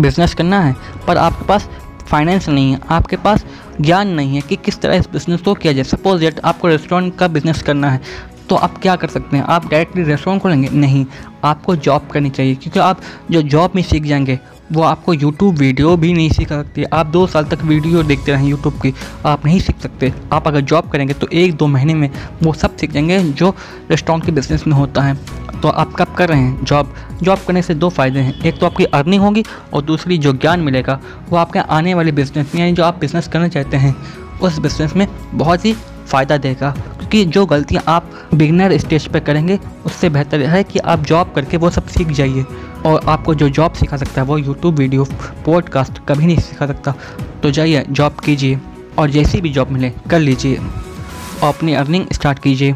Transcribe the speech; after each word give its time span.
Business 0.00 0.34
करना 0.34 0.60
है, 0.60 0.74
पर 1.06 1.16
आपके 1.18 1.46
पास 1.46 1.68
फाइनेंस 2.08 2.48
नहीं 2.48 2.72
है। 2.72 2.80
आपके 2.90 3.16
पास 3.16 3.44
ज्ञान 3.80 4.08
नहीं 4.08 4.34
है 4.34 4.40
कि 4.40 4.56
किस 4.56 4.80
तरह 4.80 4.94
इस 4.94 5.08
बिज़नेस 5.12 5.40
को 5.40 5.54
किया 5.54 5.72
जाए। 5.72 5.84
सपोज़ 5.84 6.20
डेट 6.20 6.40
आपको 6.40 6.68
रेस्टोरेंट 6.68 7.16
का 7.16 7.28
बिज़नेस 7.28 7.62
करना 7.62 7.90
है 7.90 8.00
तो 8.48 8.56
आप 8.56 8.76
क्या 8.78 8.94
कर 8.96 9.08
सकते 9.08 9.36
हैं? 9.36 9.44
आप 9.44 9.64
डायरेक्टली 9.70 10.02
रेस्टोरेंट 10.02 10.42
खोलेंगे? 10.42 10.68
नहीं, 10.70 11.04
आपको 11.44 11.74
जॉब 11.76 12.06
करनी 12.12 12.30
चाहिए, 12.30 12.54
क्योंकि 12.54 12.80
आप 12.80 13.00
जो 13.30 13.40
जॉब 13.44 13.72
में 13.76 13.82
सीख 13.82 14.02
जाएँगे, 14.02 14.38
वो 14.72 14.82
आपको 14.82 15.14
यूट्यूब 15.14 15.56
वीडियो 15.56 15.96
भी 15.96 16.12
नहीं 16.12 16.30
सीख 16.30 16.48
सकती। 16.48 16.84
आप 16.84 17.06
दो 17.06 17.26
साल 17.26 17.44
तक 17.44 17.62
वीडियो 17.62 18.02
देखते 18.02 18.32
रहें 18.32 18.48
यूट्यूब 18.48 18.80
की, 18.82 18.92
आप 19.26 19.44
नहीं 19.46 19.58
सीख 19.60 19.80
सकते। 19.80 20.12
आप 20.32 20.46
अगर 20.48 20.60
जॉब 20.62 20.88
करेंगे 20.88 21.14
तो 21.14 21.28
एक 21.28 21.54
दो 21.54 21.66
महीने 21.66 21.94
में 21.94 22.10
वो 22.42 22.52
सब 22.52 22.76
सीख 22.76 22.92
जाएँगे 22.92 23.18
जो 23.20 23.54
रेस्टोरेंट 23.90 24.24
के 24.26 24.32
बिज़नेस 24.32 24.66
में 24.66 24.74
होता 24.74 25.02
है। 25.02 25.18
तो 25.66 25.70
आप 25.70 25.92
कब 25.92 26.14
कर 26.14 26.28
रहे 26.28 26.40
हैं? 26.40 26.64
जॉब 26.64 26.94
जॉब 27.22 27.38
करने 27.38 27.62
से 27.62 27.74
दो 27.74 27.88
फ़ायदे 27.88 28.20
हैं। 28.20 28.42
एक 28.42 28.58
तो 28.58 28.66
आपकी 28.66 28.84
अर्निंग 28.84 29.22
होगी 29.22 29.44
और 29.72 29.82
दूसरी 29.82 30.18
जो 30.18 30.32
ज्ञान 30.32 30.60
मिलेगा, 30.60 31.00
वो 31.30 31.36
आपके 31.36 31.58
आने 31.58 31.94
वाले 31.94 32.12
बिज़नेस 32.12 32.52
में, 32.54 32.62
यानी 32.62 32.72
जो 32.72 32.84
आप 32.84 32.98
बिज़नेस 33.00 33.28
करना 33.28 33.48
चाहते 33.48 33.76
हैं, 33.76 33.96
उस 34.42 34.58
बिज़नेस 34.58 34.96
में 34.96 35.08
बहुत 35.34 35.64
ही 35.64 35.72
फ़ायदा 36.06 36.36
देगा। 36.36 36.70
क्योंकि 36.70 37.24
जो 37.24 37.46
गलतियाँ 37.46 37.82
आप 37.88 38.10
बिगनर 38.34 38.78
स्टेज 38.78 39.06
पर 39.06 39.20
करेंगे, 39.20 39.58
उससे 39.86 40.08
बेहतर 40.08 40.40
है 40.40 40.64
कि 40.64 40.78
आप 40.78 41.00
जॉब 41.00 41.32
करके 41.34 41.56
वो 41.56 41.70
सब 41.70 41.88
सीख 41.88 42.08
जाइए। 42.08 42.46
और 42.86 43.00
आपको 43.08 43.34
जो 43.34 43.48
जॉब 43.48 43.72
सिखा 43.72 43.96
सकता 43.96 44.20
है, 44.20 44.26
वो 44.28 44.38
यूट्यूब 44.38 44.74
वीडियो 44.74 45.04
पॉडकास्ट 45.46 45.98
कभी 46.08 46.26
नहीं 46.26 46.38
सिखा 46.38 46.66
सकता। 46.66 46.94
तो 47.42 47.50
जाइए 47.50 47.84
जॉब 47.90 48.12
कीजिए 48.12 48.60
और 48.98 49.10
जैसी 49.10 49.40
भी 49.40 49.48
जॉब 49.48 49.70
मिले, 49.70 49.90
कर 50.10 50.18
लीजिए। 50.18 50.56
और 51.42 51.54
अपनी 51.54 51.74
अर्निंग 51.74 52.06
स्टार्ट 52.12 52.38
कीजिए। 52.38 52.74